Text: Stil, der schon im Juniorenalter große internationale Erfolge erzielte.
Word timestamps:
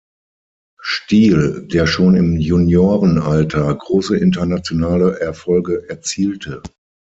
Stil, 0.81 1.67
der 1.67 1.85
schon 1.85 2.15
im 2.15 2.35
Juniorenalter 2.39 3.75
große 3.75 4.17
internationale 4.17 5.19
Erfolge 5.19 5.87
erzielte. 5.89 6.63